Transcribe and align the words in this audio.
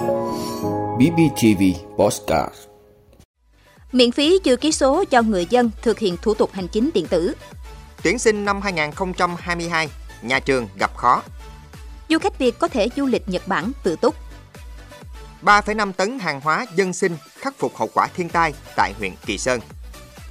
BBTV 0.00 1.62
Postcard 1.96 2.54
Miễn 3.92 4.12
phí 4.12 4.38
chữ 4.38 4.56
ký 4.56 4.72
số 4.72 5.04
cho 5.10 5.22
người 5.22 5.46
dân 5.50 5.70
thực 5.82 5.98
hiện 5.98 6.16
thủ 6.22 6.34
tục 6.34 6.50
hành 6.52 6.68
chính 6.68 6.90
điện 6.94 7.06
tử. 7.06 7.34
Tuyển 8.02 8.18
sinh 8.18 8.44
năm 8.44 8.60
2022, 8.60 9.88
nhà 10.22 10.40
trường 10.40 10.68
gặp 10.78 10.96
khó. 10.96 11.22
Du 12.08 12.18
khách 12.18 12.38
Việt 12.38 12.58
có 12.58 12.68
thể 12.68 12.88
du 12.96 13.06
lịch 13.06 13.28
Nhật 13.28 13.48
Bản 13.48 13.72
tự 13.82 13.96
túc. 13.96 14.14
3,5 15.42 15.92
tấn 15.92 16.18
hàng 16.18 16.40
hóa 16.40 16.66
dân 16.76 16.92
sinh 16.92 17.16
khắc 17.34 17.58
phục 17.58 17.76
hậu 17.76 17.88
quả 17.94 18.08
thiên 18.16 18.28
tai 18.28 18.54
tại 18.76 18.92
huyện 18.98 19.12
Kỳ 19.26 19.38
Sơn. 19.38 19.60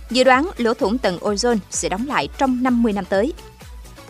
Dự 0.10 0.24
đoán 0.24 0.50
lỗ 0.58 0.74
thủng 0.74 0.98
tầng 0.98 1.18
ozone 1.22 1.58
sẽ 1.70 1.90
đóng 1.90 2.08
lại 2.08 2.30
trong 2.38 2.64
50 2.64 2.94
năm 2.94 3.06
tới. 3.06 3.34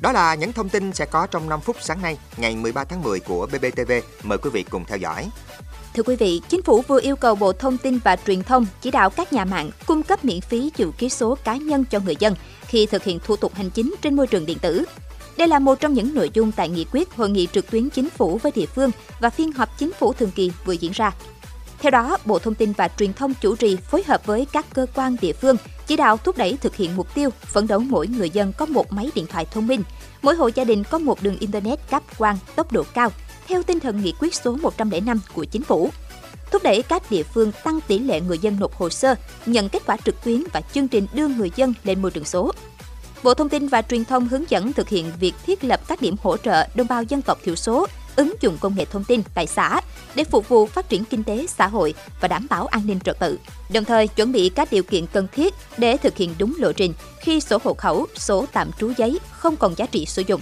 Đó 0.02 0.12
là 0.12 0.36
những 0.36 0.54
thông 0.54 0.70
tin 0.70 0.94
sẽ 0.94 1.06
có 1.06 1.28
trong 1.28 1.50
5 1.50 1.62
phút 1.62 1.76
sáng 1.82 2.02
nay, 2.02 2.18
ngày 2.38 2.56
13 2.56 2.84
tháng 2.84 3.04
10 3.04 3.20
của 3.20 3.48
BBTV. 3.48 3.92
Mời 4.24 4.38
quý 4.38 4.50
vị 4.50 4.64
cùng 4.70 4.86
theo 4.86 4.98
dõi. 4.98 5.30
Thưa 5.94 6.04
quý 6.04 6.16
vị, 6.16 6.42
chính 6.50 6.62
phủ 6.62 6.82
vừa 6.88 7.02
yêu 7.02 7.16
cầu 7.16 7.36
Bộ 7.36 7.54
Thông 7.54 7.78
tin 7.78 8.00
và 8.04 8.16
Truyền 8.16 8.44
thông 8.44 8.66
chỉ 8.82 8.92
đạo 8.92 9.10
các 9.10 9.34
nhà 9.34 9.46
mạng 9.46 9.70
cung 9.88 10.04
cấp 10.04 10.26
miễn 10.26 10.42
phí 10.42 10.70
chữ 10.70 10.92
ký 10.98 11.10
số 11.10 11.38
cá 11.44 11.56
nhân 11.56 11.86
cho 11.90 12.00
người 12.00 12.16
dân 12.20 12.36
khi 12.62 12.86
thực 12.86 13.04
hiện 13.04 13.20
thủ 13.20 13.36
tục 13.36 13.56
hành 13.56 13.70
chính 13.70 13.96
trên 14.02 14.16
môi 14.16 14.28
trường 14.28 14.46
điện 14.46 14.58
tử. 14.60 14.86
Đây 15.38 15.48
là 15.48 15.60
một 15.60 15.80
trong 15.80 15.94
những 15.94 16.16
nội 16.16 16.30
dung 16.34 16.52
tại 16.52 16.70
nghị 16.70 16.86
quyết 16.92 17.12
hội 17.12 17.30
nghị 17.30 17.48
trực 17.54 17.72
tuyến 17.72 17.90
chính 17.90 18.10
phủ 18.10 18.38
với 18.38 18.52
địa 18.56 18.66
phương 18.66 18.92
và 19.20 19.30
phiên 19.30 19.52
họp 19.52 19.78
chính 19.78 19.94
phủ 19.94 20.14
thường 20.14 20.32
kỳ 20.36 20.52
vừa 20.66 20.74
diễn 20.74 20.92
ra. 20.92 21.12
Theo 21.82 21.92
đó, 21.92 22.18
Bộ 22.26 22.40
Thông 22.40 22.56
tin 22.56 22.72
và 22.72 22.88
Truyền 22.98 23.14
thông 23.14 23.34
chủ 23.42 23.56
trì 23.56 23.76
phối 23.76 24.04
hợp 24.08 24.26
với 24.26 24.48
các 24.52 24.66
cơ 24.74 24.86
quan 24.96 25.16
địa 25.22 25.34
phương 25.34 25.56
chỉ 25.88 25.96
đạo 25.96 26.18
thúc 26.18 26.38
đẩy 26.38 26.58
thực 26.62 26.76
hiện 26.76 26.96
mục 26.96 27.16
tiêu 27.16 27.30
phấn 27.42 27.68
đấu 27.68 27.80
mỗi 27.80 28.08
người 28.08 28.30
dân 28.30 28.54
có 28.58 28.66
một 28.66 28.94
máy 28.94 29.10
điện 29.16 29.26
thoại 29.28 29.46
thông 29.52 29.68
minh, 29.68 29.84
mỗi 30.22 30.36
hộ 30.36 30.50
gia 30.56 30.64
đình 30.64 30.84
có 30.84 30.98
một 31.00 31.24
đường 31.24 31.38
internet 31.40 31.90
cáp 31.90 32.18
quang 32.18 32.38
tốc 32.56 32.72
độ 32.72 32.84
cao 32.94 33.12
theo 33.48 33.64
tinh 33.64 33.80
thần 33.80 34.02
nghị 34.02 34.14
quyết 34.20 34.36
số 34.36 34.56
105 34.62 35.20
của 35.34 35.46
chính 35.46 35.64
phủ. 35.64 35.90
Thúc 36.52 36.64
đẩy 36.64 36.82
các 36.82 37.12
địa 37.12 37.24
phương 37.24 37.52
tăng 37.64 37.80
tỷ 37.88 38.00
lệ 38.00 38.22
người 38.22 38.38
dân 38.38 38.60
nộp 38.60 38.76
hồ 38.76 38.90
sơ, 38.90 39.16
nhận 39.46 39.70
kết 39.70 39.86
quả 39.86 39.98
trực 40.06 40.24
tuyến 40.24 40.44
và 40.54 40.62
chương 40.62 40.88
trình 40.88 41.08
đưa 41.14 41.28
người 41.28 41.52
dân 41.56 41.74
lên 41.84 42.02
môi 42.02 42.12
trường 42.12 42.26
số. 42.26 42.52
Bộ 43.24 43.34
Thông 43.34 43.50
tin 43.50 43.68
và 43.68 43.82
Truyền 43.82 44.06
thông 44.06 44.28
hướng 44.28 44.50
dẫn 44.50 44.74
thực 44.74 44.90
hiện 44.90 45.12
việc 45.20 45.36
thiết 45.46 45.64
lập 45.64 45.82
các 45.88 46.02
điểm 46.02 46.16
hỗ 46.24 46.38
trợ 46.38 46.68
đồng 46.76 46.88
bào 46.88 47.04
dân 47.04 47.22
tộc 47.22 47.40
thiểu 47.44 47.56
số, 47.56 47.88
ứng 48.20 48.34
dụng 48.42 48.58
công 48.60 48.76
nghệ 48.76 48.86
thông 48.86 49.04
tin 49.04 49.22
tại 49.34 49.48
xã 49.48 49.82
để 50.16 50.24
phục 50.24 50.50
vụ 50.50 50.66
phát 50.66 50.90
triển 50.90 51.04
kinh 51.06 51.24
tế 51.24 51.46
xã 51.48 51.68
hội 51.68 51.94
và 52.22 52.28
đảm 52.28 52.48
bảo 52.50 52.68
an 52.68 52.82
ninh 52.86 53.00
trật 53.00 53.20
tự. 53.20 53.40
Đồng 53.74 53.86
thời 53.86 54.08
chuẩn 54.08 54.32
bị 54.32 54.50
các 54.50 54.72
điều 54.72 54.84
kiện 54.84 55.08
cần 55.08 55.28
thiết 55.32 55.54
để 55.78 55.98
thực 55.98 56.18
hiện 56.18 56.36
đúng 56.40 56.56
lộ 56.58 56.72
trình 56.72 56.94
khi 57.20 57.40
sổ 57.40 57.58
hộ 57.64 57.74
khẩu, 57.74 58.06
sổ 58.16 58.46
tạm 58.54 58.72
trú 58.80 58.92
giấy 58.98 59.20
không 59.32 59.58
còn 59.58 59.76
giá 59.78 59.86
trị 59.86 60.06
sử 60.06 60.24
dụng. 60.28 60.42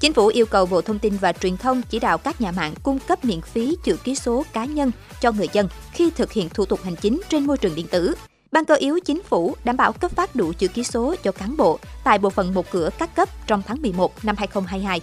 Chính 0.00 0.12
phủ 0.12 0.26
yêu 0.26 0.46
cầu 0.46 0.66
Bộ 0.66 0.80
Thông 0.80 0.98
tin 0.98 1.16
và 1.16 1.32
Truyền 1.32 1.56
thông 1.56 1.82
chỉ 1.82 1.98
đạo 1.98 2.18
các 2.18 2.40
nhà 2.40 2.52
mạng 2.52 2.74
cung 2.82 2.98
cấp 2.98 3.24
miễn 3.24 3.40
phí 3.40 3.76
chữ 3.84 3.96
ký 4.04 4.14
số 4.14 4.44
cá 4.52 4.64
nhân 4.64 4.90
cho 5.20 5.32
người 5.32 5.48
dân 5.52 5.68
khi 5.92 6.10
thực 6.10 6.32
hiện 6.32 6.48
thủ 6.48 6.64
tục 6.64 6.80
hành 6.84 6.96
chính 6.96 7.20
trên 7.28 7.46
môi 7.46 7.58
trường 7.58 7.74
điện 7.74 7.86
tử. 7.86 8.14
Ban 8.52 8.64
cơ 8.64 8.74
yếu 8.74 8.98
chính 9.04 9.22
phủ 9.22 9.56
đảm 9.64 9.76
bảo 9.76 9.92
cấp 9.92 10.10
phát 10.10 10.36
đủ 10.36 10.52
chữ 10.58 10.68
ký 10.68 10.84
số 10.84 11.14
cho 11.22 11.32
cán 11.32 11.56
bộ 11.56 11.78
tại 12.04 12.18
bộ 12.18 12.30
phận 12.30 12.54
một 12.54 12.70
cửa 12.70 12.90
các 12.98 13.16
cấp 13.16 13.28
trong 13.46 13.62
tháng 13.66 13.82
11 13.82 14.24
năm 14.24 14.36
2022. 14.38 15.00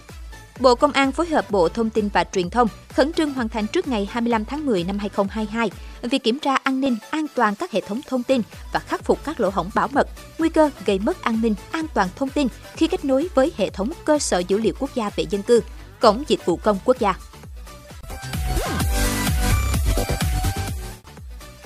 Bộ 0.60 0.74
Công 0.74 0.92
an 0.92 1.12
phối 1.12 1.26
hợp 1.26 1.50
Bộ 1.50 1.68
Thông 1.68 1.90
tin 1.90 2.08
và 2.08 2.24
Truyền 2.24 2.50
thông 2.50 2.68
khẩn 2.88 3.12
trương 3.12 3.32
hoàn 3.32 3.48
thành 3.48 3.66
trước 3.66 3.88
ngày 3.88 4.08
25 4.10 4.44
tháng 4.44 4.66
10 4.66 4.84
năm 4.84 4.98
2022 4.98 5.70
việc 6.02 6.22
kiểm 6.24 6.38
tra 6.38 6.56
an 6.56 6.80
ninh, 6.80 6.96
an 7.10 7.26
toàn 7.34 7.54
các 7.54 7.72
hệ 7.72 7.80
thống 7.80 8.00
thông 8.06 8.22
tin 8.22 8.42
và 8.72 8.80
khắc 8.80 9.04
phục 9.04 9.24
các 9.24 9.40
lỗ 9.40 9.50
hổng 9.50 9.70
bảo 9.74 9.88
mật, 9.88 10.08
nguy 10.38 10.48
cơ 10.48 10.70
gây 10.86 10.98
mất 10.98 11.22
an 11.22 11.40
ninh, 11.42 11.54
an 11.70 11.86
toàn 11.94 12.08
thông 12.16 12.28
tin 12.28 12.48
khi 12.76 12.86
kết 12.86 13.04
nối 13.04 13.28
với 13.34 13.52
hệ 13.56 13.70
thống 13.70 13.90
cơ 14.04 14.18
sở 14.18 14.38
dữ 14.38 14.58
liệu 14.58 14.74
quốc 14.78 14.94
gia 14.94 15.10
về 15.16 15.24
dân 15.30 15.42
cư, 15.42 15.60
cổng 16.00 16.24
dịch 16.28 16.46
vụ 16.46 16.56
công 16.56 16.78
quốc 16.84 16.98
gia. 16.98 17.14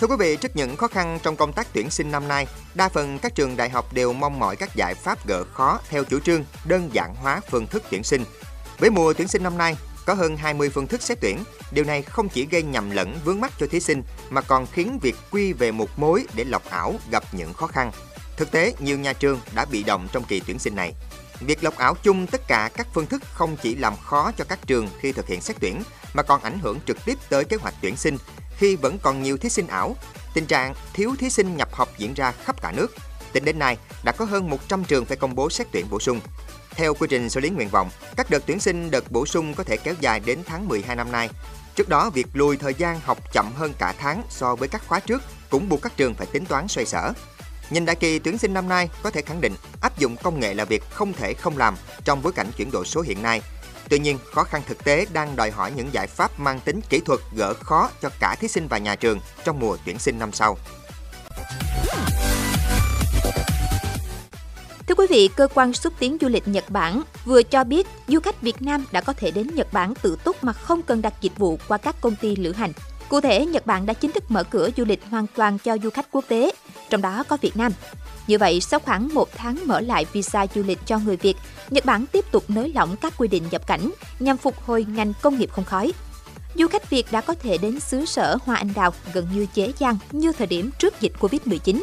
Thưa 0.01 0.07
quý 0.07 0.17
vị, 0.19 0.37
trước 0.37 0.57
những 0.57 0.77
khó 0.77 0.89
khăn 0.89 1.19
trong 1.23 1.37
công 1.37 1.53
tác 1.53 1.67
tuyển 1.73 1.91
sinh 1.91 2.11
năm 2.11 2.29
nay, 2.29 2.47
đa 2.75 2.89
phần 2.89 3.19
các 3.19 3.35
trường 3.35 3.57
đại 3.57 3.69
học 3.69 3.93
đều 3.93 4.13
mong 4.13 4.39
mỏi 4.39 4.57
các 4.57 4.75
giải 4.75 4.95
pháp 4.95 5.27
gỡ 5.27 5.45
khó 5.53 5.81
theo 5.89 6.05
chủ 6.05 6.21
trương 6.21 6.45
đơn 6.65 6.91
giản 6.93 7.15
hóa 7.15 7.41
phương 7.51 7.67
thức 7.67 7.83
tuyển 7.91 8.03
sinh. 8.03 8.25
Với 8.79 8.91
mùa 8.91 9.13
tuyển 9.13 9.29
sinh 9.29 9.43
năm 9.43 9.59
nay, 9.59 9.77
có 10.07 10.15
hơn 10.15 10.37
20 10.37 10.71
phương 10.71 10.87
thức 10.87 11.03
xét 11.03 11.19
tuyển. 11.21 11.39
Điều 11.71 11.85
này 11.85 12.03
không 12.03 12.29
chỉ 12.29 12.47
gây 12.47 12.63
nhầm 12.63 12.91
lẫn 12.91 13.19
vướng 13.25 13.41
mắt 13.41 13.53
cho 13.59 13.67
thí 13.67 13.81
sinh 13.81 14.03
mà 14.31 14.41
còn 14.41 14.67
khiến 14.67 14.99
việc 15.03 15.17
quy 15.31 15.53
về 15.53 15.73
một 15.73 15.99
mối 15.99 16.27
để 16.35 16.45
lọc 16.45 16.71
ảo 16.71 16.95
gặp 17.11 17.25
những 17.33 17.53
khó 17.53 17.67
khăn. 17.67 17.93
Thực 18.37 18.51
tế, 18.51 18.75
nhiều 18.79 18.99
nhà 18.99 19.13
trường 19.13 19.41
đã 19.55 19.65
bị 19.65 19.83
động 19.83 20.09
trong 20.13 20.25
kỳ 20.25 20.41
tuyển 20.47 20.59
sinh 20.59 20.77
này. 20.77 20.95
Việc 21.41 21.65
lọc 21.65 21.77
ảo 21.77 21.95
chung 22.03 22.27
tất 22.27 22.41
cả 22.49 22.71
các 22.77 22.87
phương 22.95 23.07
thức 23.07 23.23
không 23.33 23.57
chỉ 23.63 23.75
làm 23.75 23.97
khó 23.97 24.33
cho 24.39 24.45
các 24.45 24.59
trường 24.67 24.89
khi 25.01 25.13
thực 25.13 25.27
hiện 25.27 25.41
xét 25.41 25.57
tuyển 25.61 25.83
mà 26.15 26.23
còn 26.23 26.43
ảnh 26.43 26.59
hưởng 26.59 26.81
trực 26.87 27.05
tiếp 27.05 27.19
tới 27.29 27.45
kế 27.45 27.57
hoạch 27.57 27.75
tuyển 27.83 27.97
sinh 27.97 28.17
khi 28.57 28.77
vẫn 28.77 28.99
còn 28.99 29.23
nhiều 29.23 29.37
thí 29.37 29.49
sinh 29.49 29.67
ảo. 29.67 29.97
Tình 30.35 30.47
trạng 30.47 30.75
thiếu 30.93 31.15
thí 31.19 31.31
sinh 31.31 31.57
nhập 31.57 31.69
học 31.73 31.89
diễn 31.99 32.15
ra 32.15 32.33
khắp 32.33 32.63
cả 32.63 32.73
nước. 32.73 32.95
Tính 33.33 33.45
đến 33.45 33.59
nay, 33.59 33.77
đã 34.05 34.13
có 34.13 34.25
hơn 34.25 34.51
100 34.51 34.85
trường 34.85 35.05
phải 35.05 35.17
công 35.17 35.35
bố 35.35 35.51
xét 35.51 35.67
tuyển 35.73 35.87
bổ 35.91 36.01
sung. 36.01 36.21
Theo 36.79 36.95
quy 36.95 37.07
trình 37.11 37.31
xử 37.31 37.41
lý 37.41 37.51
nguyện 37.51 37.69
vọng, 37.69 37.91
các 38.17 38.31
đợt 38.31 38.43
tuyển 38.47 38.61
sinh 38.61 38.91
đợt 38.91 39.13
bổ 39.13 39.27
sung 39.27 39.55
có 39.55 39.65
thể 39.65 39.77
kéo 39.77 39.95
dài 40.01 40.21
đến 40.21 40.39
tháng 40.47 40.69
12 40.69 40.97
năm 40.97 41.13
nay. 41.13 41.29
Trước 41.75 41.89
đó, 41.89 42.11
việc 42.11 42.27
lùi 42.33 42.57
thời 42.57 42.75
gian 42.75 43.01
học 43.01 43.19
chậm 43.33 43.53
hơn 43.57 43.73
cả 43.79 43.95
tháng 43.99 44.23
so 44.31 44.57
với 44.57 44.69
các 44.69 44.83
khóa 44.87 45.01
trước 45.01 45.23
cũng 45.51 45.69
buộc 45.69 45.83
các 45.83 45.97
trường 45.97 46.15
phải 46.15 46.27
tính 46.33 46.45
toán 46.45 46.69
xoay 46.69 46.87
sở. 46.87 47.13
Nhìn 47.71 47.87
đại 47.87 47.97
kỳ 47.97 48.19
tuyển 48.19 48.39
sinh 48.39 48.55
năm 48.55 48.69
nay 48.69 48.89
có 49.03 49.11
thể 49.11 49.23
khẳng 49.23 49.41
định 49.41 49.55
áp 49.81 49.99
dụng 49.99 50.17
công 50.17 50.41
nghệ 50.41 50.55
là 50.55 50.65
việc 50.65 50.83
không 50.91 51.13
thể 51.13 51.35
không 51.35 51.59
làm 51.59 51.77
trong 52.05 52.23
bối 52.23 52.33
cảnh 52.33 52.47
chuyển 52.57 52.71
đổi 52.71 52.87
số 52.87 53.01
hiện 53.01 53.23
nay. 53.23 53.43
Tuy 53.89 53.99
nhiên, 53.99 54.19
khó 54.35 54.45
khăn 54.45 54.63
thực 54.67 54.85
tế 54.85 55.07
đang 55.13 55.37
đòi 55.37 55.51
hỏi 55.51 55.73
những 55.77 55.93
giải 55.93 56.07
pháp 56.07 56.41
mang 56.41 56.61
tính 56.61 56.81
kỹ 56.89 57.01
thuật 57.05 57.21
gỡ 57.37 57.55
khó 57.55 57.91
cho 58.03 58.11
cả 58.21 58.37
thí 58.41 58.49
sinh 58.49 58.69
và 58.69 58.79
nhà 58.79 58.97
trường 58.97 59.21
trong 59.45 59.61
mùa 59.61 59.77
tuyển 59.85 59.99
sinh 59.99 60.19
năm 60.19 60.33
sau. 60.33 60.59
Vị, 65.09 65.29
cơ 65.37 65.49
quan 65.55 65.73
xúc 65.73 65.93
tiến 65.99 66.17
du 66.21 66.29
lịch 66.29 66.49
Nhật 66.49 66.71
Bản 66.71 67.03
vừa 67.25 67.43
cho 67.43 67.65
biết 67.65 67.87
du 68.09 68.21
khách 68.21 68.43
Việt 68.43 68.63
Nam 68.63 68.85
đã 68.93 69.01
có 69.01 69.13
thể 69.13 69.31
đến 69.31 69.55
Nhật 69.55 69.73
Bản 69.73 69.95
tự 70.03 70.17
túc 70.25 70.45
mà 70.45 70.53
không 70.53 70.83
cần 70.83 71.03
đặt 71.03 71.15
dịch 71.21 71.39
vụ 71.39 71.59
qua 71.69 71.79
các 71.79 72.01
công 72.01 72.17
ty 72.17 72.37
lữ 72.37 72.53
hành. 72.53 72.73
Cụ 73.09 73.21
thể, 73.21 73.47
Nhật 73.47 73.67
Bản 73.67 73.87
đã 73.87 73.95
chính 73.95 74.13
thức 74.13 74.25
mở 74.29 74.45
cửa 74.45 74.69
du 74.77 74.85
lịch 74.85 75.05
hoàn 75.11 75.27
toàn 75.27 75.59
cho 75.59 75.77
du 75.83 75.91
khách 75.91 76.11
quốc 76.11 76.25
tế, 76.29 76.53
trong 76.91 77.03
đó 77.03 77.25
có 77.29 77.37
Việt 77.41 77.57
Nam. 77.57 77.73
Như 78.27 78.39
vậy, 78.39 78.61
sau 78.61 78.81
khoảng 78.81 79.15
một 79.15 79.29
tháng 79.37 79.59
mở 79.65 79.81
lại 79.81 80.07
visa 80.13 80.47
du 80.55 80.63
lịch 80.63 80.79
cho 80.87 80.99
người 80.99 81.17
Việt, 81.17 81.37
Nhật 81.71 81.85
Bản 81.85 82.07
tiếp 82.07 82.25
tục 82.31 82.45
nới 82.49 82.73
lỏng 82.75 82.97
các 82.97 83.13
quy 83.19 83.29
định 83.29 83.43
nhập 83.51 83.67
cảnh 83.67 83.91
nhằm 84.19 84.37
phục 84.37 84.63
hồi 84.63 84.87
ngành 84.89 85.13
công 85.23 85.39
nghiệp 85.39 85.51
không 85.53 85.65
khói. 85.65 85.93
Du 86.55 86.69
khách 86.69 86.91
Việt 86.91 87.07
đã 87.13 87.21
có 87.21 87.35
thể 87.35 87.59
đến 87.59 87.81
xứ 87.81 88.05
sở 88.05 88.37
Hoa 88.45 88.57
Anh 88.57 88.73
Đào 88.75 88.95
gần 89.13 89.29
như 89.35 89.47
dễ 89.55 89.73
dàng 89.79 89.99
như 90.13 90.33
thời 90.33 90.47
điểm 90.47 90.71
trước 90.79 91.01
dịch 91.01 91.13
Covid-19. 91.21 91.83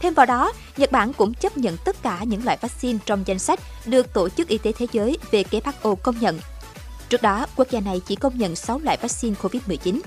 Thêm 0.00 0.14
vào 0.14 0.26
đó, 0.26 0.52
Nhật 0.76 0.92
Bản 0.92 1.12
cũng 1.12 1.34
chấp 1.34 1.56
nhận 1.56 1.76
tất 1.84 2.02
cả 2.02 2.24
những 2.24 2.44
loại 2.44 2.58
vaccine 2.60 2.98
trong 3.06 3.22
danh 3.26 3.38
sách 3.38 3.60
được 3.86 4.12
Tổ 4.12 4.28
chức 4.28 4.48
Y 4.48 4.58
tế 4.58 4.72
Thế 4.72 4.86
giới 4.92 5.18
WHO 5.30 5.94
công 5.94 6.20
nhận. 6.20 6.38
Trước 7.08 7.22
đó, 7.22 7.46
quốc 7.56 7.70
gia 7.70 7.80
này 7.80 8.00
chỉ 8.06 8.16
công 8.16 8.38
nhận 8.38 8.56
6 8.56 8.78
loại 8.78 8.96
vaccine 9.02 9.34
COVID-19. 9.42 10.00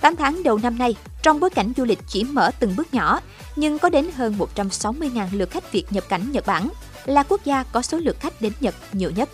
8 0.00 0.16
tháng 0.16 0.42
đầu 0.42 0.58
năm 0.58 0.78
nay, 0.78 0.94
trong 1.22 1.40
bối 1.40 1.50
cảnh 1.50 1.72
du 1.76 1.84
lịch 1.84 1.98
chỉ 2.06 2.24
mở 2.24 2.50
từng 2.60 2.76
bước 2.76 2.94
nhỏ, 2.94 3.20
nhưng 3.56 3.78
có 3.78 3.88
đến 3.88 4.10
hơn 4.16 4.38
160.000 4.54 5.26
lượt 5.32 5.50
khách 5.50 5.72
Việt 5.72 5.84
nhập 5.90 6.04
cảnh 6.08 6.32
Nhật 6.32 6.46
Bản, 6.46 6.68
là 7.04 7.22
quốc 7.22 7.44
gia 7.44 7.62
có 7.62 7.82
số 7.82 7.98
lượt 7.98 8.20
khách 8.20 8.40
đến 8.40 8.52
Nhật 8.60 8.74
nhiều 8.92 9.10
nhất. 9.10 9.28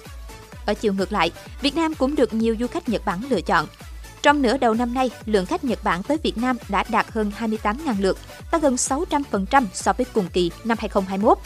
Ở 0.67 0.75
chiều 0.75 0.93
ngược 0.93 1.13
lại, 1.13 1.31
Việt 1.61 1.77
Nam 1.77 1.95
cũng 1.95 2.17
được 2.17 2.35
nhiều 2.35 2.57
du 2.61 2.67
khách 2.67 2.89
Nhật 2.89 3.05
Bản 3.05 3.23
lựa 3.31 3.41
chọn. 3.41 3.67
Trong 4.27 4.43
nửa 4.43 4.57
đầu 4.57 4.75
năm 4.75 4.95
nay, 4.95 5.11
lượng 5.27 5.47
khách 5.47 5.65
Nhật 5.65 5.85
Bản 5.85 6.03
tới 6.03 6.19
Việt 6.23 6.39
Nam 6.39 6.57
đã 6.69 6.85
đạt 6.89 7.07
hơn 7.11 7.33
28.000 7.39 7.95
lượt, 8.01 8.19
tăng 8.51 8.61
gần 8.61 8.75
600% 8.75 9.65
so 9.75 9.93
với 9.93 10.07
cùng 10.15 10.29
kỳ 10.33 10.51
năm 10.65 10.79
2021. 10.81 11.39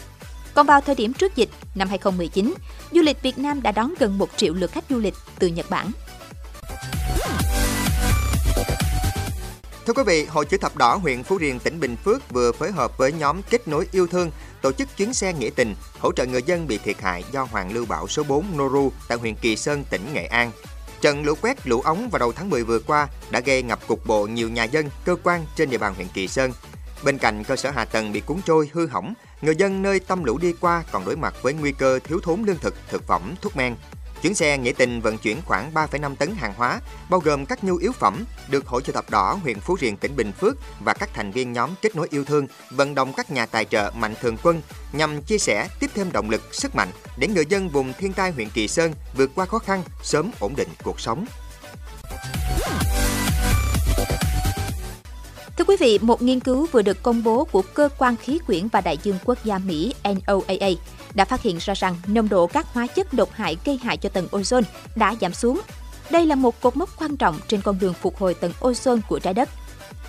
Còn 0.54 0.66
vào 0.66 0.80
thời 0.80 0.94
điểm 0.94 1.12
trước 1.12 1.36
dịch, 1.36 1.48
năm 1.74 1.88
2019, 1.88 2.54
du 2.92 3.02
lịch 3.02 3.22
Việt 3.22 3.38
Nam 3.38 3.62
đã 3.62 3.72
đón 3.72 3.94
gần 3.98 4.18
1 4.18 4.28
triệu 4.36 4.54
lượt 4.54 4.72
khách 4.72 4.84
du 4.90 4.98
lịch 4.98 5.14
từ 5.38 5.46
Nhật 5.46 5.70
Bản. 5.70 5.90
Thưa 9.86 9.92
quý 9.92 10.02
vị, 10.06 10.24
Hội 10.24 10.44
chữ 10.44 10.56
thập 10.56 10.76
đỏ 10.76 10.96
huyện 10.96 11.22
Phú 11.22 11.38
Riềng 11.40 11.58
tỉnh 11.58 11.80
Bình 11.80 11.96
Phước 12.04 12.30
vừa 12.30 12.52
phối 12.52 12.72
hợp 12.72 12.98
với 12.98 13.12
nhóm 13.12 13.42
kết 13.50 13.68
nối 13.68 13.86
yêu 13.92 14.06
thương 14.06 14.30
tổ 14.62 14.72
chức 14.72 14.96
chuyến 14.96 15.14
xe 15.14 15.32
nghĩa 15.32 15.50
tình 15.56 15.74
hỗ 15.98 16.12
trợ 16.12 16.26
người 16.26 16.42
dân 16.42 16.66
bị 16.66 16.78
thiệt 16.78 17.00
hại 17.00 17.24
do 17.32 17.42
hoàn 17.50 17.72
lưu 17.72 17.86
bão 17.86 18.08
số 18.08 18.22
4 18.22 18.44
Noru 18.56 18.92
tại 19.08 19.18
huyện 19.18 19.34
Kỳ 19.34 19.56
Sơn, 19.56 19.84
tỉnh 19.90 20.02
Nghệ 20.14 20.24
An. 20.26 20.50
Trận 21.00 21.24
lũ 21.24 21.34
quét 21.42 21.66
lũ 21.66 21.80
ống 21.80 22.08
vào 22.10 22.18
đầu 22.18 22.32
tháng 22.32 22.50
10 22.50 22.64
vừa 22.64 22.78
qua 22.78 23.08
đã 23.30 23.40
gây 23.40 23.62
ngập 23.62 23.86
cục 23.86 24.06
bộ 24.06 24.26
nhiều 24.26 24.48
nhà 24.48 24.64
dân, 24.64 24.90
cơ 25.04 25.16
quan 25.22 25.46
trên 25.56 25.70
địa 25.70 25.78
bàn 25.78 25.94
huyện 25.94 26.08
Kỳ 26.14 26.28
Sơn. 26.28 26.52
Bên 27.04 27.18
cạnh 27.18 27.44
cơ 27.44 27.56
sở 27.56 27.70
hạ 27.70 27.84
tầng 27.84 28.12
bị 28.12 28.20
cuốn 28.20 28.40
trôi, 28.46 28.70
hư 28.72 28.86
hỏng, 28.86 29.14
người 29.42 29.56
dân 29.56 29.82
nơi 29.82 30.00
tâm 30.00 30.24
lũ 30.24 30.38
đi 30.38 30.54
qua 30.60 30.84
còn 30.92 31.04
đối 31.04 31.16
mặt 31.16 31.34
với 31.42 31.52
nguy 31.52 31.72
cơ 31.72 31.98
thiếu 32.04 32.20
thốn 32.22 32.42
lương 32.42 32.58
thực, 32.58 32.74
thực 32.88 33.06
phẩm, 33.06 33.34
thuốc 33.42 33.56
men. 33.56 33.74
Chuyến 34.22 34.34
xe 34.34 34.58
nghĩa 34.58 34.72
tình 34.72 35.00
vận 35.00 35.18
chuyển 35.18 35.36
khoảng 35.44 35.74
3,5 35.74 36.16
tấn 36.16 36.34
hàng 36.34 36.54
hóa, 36.56 36.80
bao 37.10 37.20
gồm 37.20 37.46
các 37.46 37.64
nhu 37.64 37.76
yếu 37.76 37.92
phẩm, 37.92 38.24
được 38.48 38.66
Hội 38.66 38.82
chữ 38.82 38.92
thập 38.92 39.10
đỏ 39.10 39.38
huyện 39.42 39.60
Phú 39.60 39.76
Riềng 39.80 39.96
tỉnh 39.96 40.16
Bình 40.16 40.32
Phước 40.32 40.56
và 40.80 40.94
các 40.94 41.10
thành 41.14 41.30
viên 41.30 41.52
nhóm 41.52 41.70
kết 41.82 41.96
nối 41.96 42.08
yêu 42.10 42.24
thương 42.24 42.46
vận 42.70 42.94
động 42.94 43.12
các 43.16 43.30
nhà 43.30 43.46
tài 43.46 43.64
trợ 43.64 43.90
mạnh 43.96 44.14
thường 44.20 44.36
quân 44.42 44.62
nhằm 44.92 45.22
chia 45.22 45.38
sẻ 45.38 45.68
tiếp 45.80 45.90
thêm 45.94 46.12
động 46.12 46.30
lực, 46.30 46.42
sức 46.52 46.74
mạnh 46.74 46.88
để 47.18 47.28
người 47.28 47.44
dân 47.48 47.68
vùng 47.68 47.92
thiên 47.98 48.12
tai 48.12 48.30
huyện 48.30 48.50
Kỳ 48.50 48.68
Sơn 48.68 48.92
vượt 49.16 49.30
qua 49.34 49.46
khó 49.46 49.58
khăn, 49.58 49.82
sớm 50.02 50.30
ổn 50.40 50.54
định 50.56 50.68
cuộc 50.82 51.00
sống. 51.00 51.26
thưa 55.60 55.64
quý 55.64 55.76
vị, 55.80 55.98
một 56.02 56.22
nghiên 56.22 56.40
cứu 56.40 56.66
vừa 56.72 56.82
được 56.82 57.02
công 57.02 57.22
bố 57.24 57.44
của 57.44 57.62
Cơ 57.74 57.88
quan 57.98 58.16
Khí 58.16 58.38
quyển 58.46 58.68
và 58.68 58.80
Đại 58.80 58.98
dương 59.02 59.18
Quốc 59.24 59.38
gia 59.44 59.58
Mỹ 59.58 59.94
NOAA 60.04 60.70
đã 61.14 61.24
phát 61.24 61.42
hiện 61.42 61.58
ra 61.60 61.74
rằng 61.74 61.96
nồng 62.06 62.28
độ 62.28 62.46
các 62.46 62.66
hóa 62.72 62.86
chất 62.86 63.14
độc 63.14 63.28
hại 63.32 63.56
gây 63.64 63.80
hại 63.82 63.96
cho 63.96 64.08
tầng 64.08 64.28
ozone 64.30 64.62
đã 64.96 65.14
giảm 65.20 65.34
xuống. 65.34 65.60
Đây 66.10 66.26
là 66.26 66.34
một 66.34 66.60
cột 66.60 66.76
mốc 66.76 67.00
quan 67.00 67.16
trọng 67.16 67.38
trên 67.48 67.60
con 67.62 67.78
đường 67.78 67.94
phục 67.94 68.18
hồi 68.18 68.34
tầng 68.34 68.52
ozone 68.60 69.00
của 69.08 69.18
trái 69.18 69.34
đất. 69.34 69.48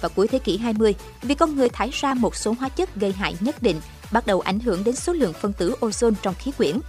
Vào 0.01 0.09
cuối 0.15 0.27
thế 0.27 0.39
kỷ 0.39 0.57
20, 0.57 0.95
vì 1.21 1.35
con 1.35 1.55
người 1.55 1.69
thải 1.69 1.89
ra 1.93 2.13
một 2.13 2.35
số 2.35 2.55
hóa 2.59 2.69
chất 2.69 2.95
gây 2.95 3.11
hại 3.11 3.35
nhất 3.39 3.63
định 3.63 3.81
bắt 4.11 4.25
đầu 4.25 4.39
ảnh 4.41 4.59
hưởng 4.59 4.83
đến 4.83 4.95
số 4.95 5.13
lượng 5.13 5.33
phân 5.33 5.53
tử 5.53 5.75
ozone 5.79 6.13
trong 6.21 6.35
khí 6.35 6.51
quyển. 6.57 6.79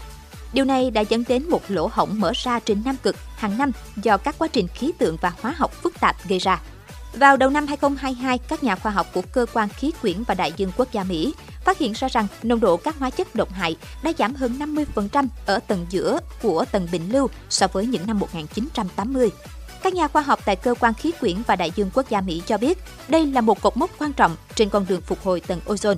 Điều 0.53 0.65
này 0.65 0.91
đã 0.91 1.01
dẫn 1.01 1.25
đến 1.29 1.51
một 1.51 1.63
lỗ 1.69 1.91
hổng 1.93 2.21
mở 2.21 2.33
ra 2.35 2.61
trên 2.61 2.83
Nam 2.85 2.97
Cực 3.03 3.17
hàng 3.37 3.59
năm 3.59 3.73
do 4.03 4.17
các 4.17 4.35
quá 4.39 4.49
trình 4.49 4.69
khí 4.69 4.93
tượng 4.99 5.17
và 5.21 5.33
hóa 5.41 5.55
học 5.57 5.73
phức 5.83 6.01
tạp 6.01 6.29
gây 6.29 6.39
ra. 6.39 6.61
Vào 7.15 7.37
đầu 7.37 7.51
năm 7.51 7.67
2022, 7.67 8.39
các 8.39 8.65
nhà 8.65 8.77
khoa 8.77 8.93
học 8.93 9.07
của 9.15 9.23
Cơ 9.33 9.47
quan 9.53 9.69
Khí 9.69 9.93
quyển 10.03 10.23
và 10.23 10.35
Đại 10.35 10.53
dương 10.57 10.73
Quốc 10.77 10.93
gia 10.93 11.05
Mỹ 11.05 11.35
phát 11.65 11.79
hiện 11.79 11.93
ra 11.93 12.09
rằng 12.09 12.27
nồng 12.43 12.61
độ 12.61 12.77
các 12.77 12.99
hóa 12.99 13.11
chất 13.11 13.35
độc 13.35 13.53
hại 13.53 13.77
đã 14.03 14.13
giảm 14.19 14.35
hơn 14.35 14.59
50% 14.95 15.27
ở 15.47 15.59
tầng 15.59 15.87
giữa 15.91 16.19
của 16.43 16.65
tầng 16.73 16.89
bình 16.93 17.13
lưu 17.13 17.29
so 17.49 17.67
với 17.67 17.87
những 17.87 18.07
năm 18.07 18.19
1980. 18.19 19.31
Các 19.83 19.95
nhà 19.95 20.09
khoa 20.09 20.23
học 20.23 20.41
tại 20.45 20.57
Cơ 20.57 20.75
quan 20.81 20.95
Khí 20.95 21.13
quyển 21.21 21.37
và 21.47 21.57
Đại 21.57 21.73
dương 21.77 21.91
Quốc 21.95 22.11
gia 22.11 22.21
Mỹ 22.21 22.43
cho 22.47 22.59
biết 22.59 22.79
đây 23.09 23.27
là 23.27 23.41
một 23.41 23.63
cột 23.63 23.77
mốc 23.77 23.91
quan 23.99 24.13
trọng 24.13 24.37
trên 24.55 24.69
con 24.69 24.87
đường 24.89 25.01
phục 25.01 25.25
hồi 25.25 25.41
tầng 25.41 25.61
ozone. 25.67 25.97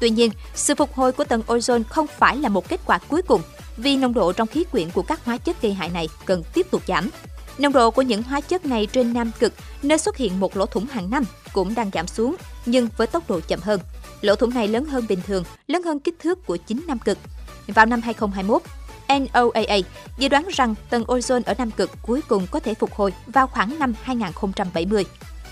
Tuy 0.00 0.10
nhiên, 0.10 0.30
sự 0.54 0.74
phục 0.74 0.94
hồi 0.94 1.12
của 1.12 1.24
tầng 1.24 1.42
ozone 1.46 1.82
không 1.88 2.06
phải 2.06 2.36
là 2.36 2.48
một 2.48 2.68
kết 2.68 2.80
quả 2.86 2.98
cuối 2.98 3.22
cùng 3.22 3.42
vì 3.76 3.96
nồng 3.96 4.14
độ 4.14 4.32
trong 4.32 4.48
khí 4.48 4.64
quyển 4.64 4.90
của 4.90 5.02
các 5.02 5.24
hóa 5.24 5.38
chất 5.38 5.62
gây 5.62 5.72
hại 5.72 5.88
này 5.88 6.08
cần 6.24 6.42
tiếp 6.54 6.66
tục 6.70 6.82
giảm. 6.88 7.10
Nồng 7.58 7.72
độ 7.72 7.90
của 7.90 8.02
những 8.02 8.22
hóa 8.22 8.40
chất 8.40 8.66
này 8.66 8.86
trên 8.86 9.12
Nam 9.12 9.30
Cực, 9.38 9.52
nơi 9.82 9.98
xuất 9.98 10.16
hiện 10.16 10.40
một 10.40 10.56
lỗ 10.56 10.66
thủng 10.66 10.86
hàng 10.86 11.10
năm, 11.10 11.24
cũng 11.52 11.74
đang 11.74 11.90
giảm 11.92 12.06
xuống, 12.06 12.36
nhưng 12.66 12.88
với 12.96 13.06
tốc 13.06 13.30
độ 13.30 13.40
chậm 13.40 13.60
hơn. 13.60 13.80
Lỗ 14.20 14.34
thủng 14.34 14.54
này 14.54 14.68
lớn 14.68 14.84
hơn 14.84 15.04
bình 15.08 15.20
thường, 15.26 15.44
lớn 15.66 15.82
hơn 15.82 16.00
kích 16.00 16.18
thước 16.18 16.46
của 16.46 16.56
chính 16.56 16.82
Nam 16.86 16.98
Cực. 16.98 17.18
Vào 17.66 17.86
năm 17.86 18.00
2021, 18.00 18.62
NOAA 19.08 19.78
dự 20.18 20.28
đoán 20.28 20.48
rằng 20.52 20.74
tầng 20.90 21.04
ozone 21.04 21.42
ở 21.46 21.54
Nam 21.58 21.70
Cực 21.70 21.90
cuối 22.02 22.20
cùng 22.28 22.46
có 22.50 22.60
thể 22.60 22.74
phục 22.74 22.94
hồi 22.94 23.12
vào 23.26 23.46
khoảng 23.46 23.78
năm 23.78 23.94
2070. 24.02 25.04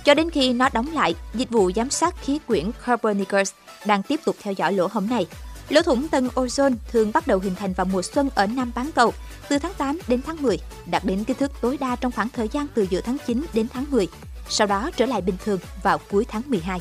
Cho 0.04 0.14
đến 0.14 0.30
khi 0.30 0.52
nó 0.52 0.68
đóng 0.72 0.92
lại, 0.92 1.14
dịch 1.34 1.50
vụ 1.50 1.70
giám 1.76 1.90
sát 1.90 2.14
khí 2.22 2.38
quyển 2.46 2.70
Copernicus 2.86 3.52
đang 3.86 4.02
tiếp 4.02 4.20
tục 4.24 4.36
theo 4.42 4.52
dõi 4.52 4.72
lỗ 4.72 4.88
hổng 4.92 5.08
này. 5.10 5.26
Lỗ 5.68 5.82
thủng 5.82 6.08
tầng 6.08 6.28
ozone 6.34 6.74
thường 6.92 7.10
bắt 7.14 7.26
đầu 7.26 7.38
hình 7.38 7.54
thành 7.54 7.72
vào 7.72 7.86
mùa 7.92 8.02
xuân 8.02 8.28
ở 8.34 8.46
Nam 8.46 8.72
bán 8.74 8.90
cầu, 8.94 9.12
từ 9.48 9.58
tháng 9.58 9.74
8 9.74 9.98
đến 10.08 10.20
tháng 10.26 10.42
10, 10.42 10.58
đạt 10.90 11.04
đến 11.04 11.24
kích 11.24 11.38
thước 11.38 11.52
tối 11.60 11.76
đa 11.80 11.96
trong 11.96 12.12
khoảng 12.12 12.28
thời 12.28 12.48
gian 12.48 12.66
từ 12.74 12.86
giữa 12.90 13.00
tháng 13.00 13.16
9 13.26 13.46
đến 13.52 13.66
tháng 13.72 13.84
10, 13.90 14.08
sau 14.48 14.66
đó 14.66 14.90
trở 14.96 15.06
lại 15.06 15.20
bình 15.20 15.36
thường 15.44 15.60
vào 15.82 15.98
cuối 16.10 16.24
tháng 16.28 16.42
12. 16.46 16.80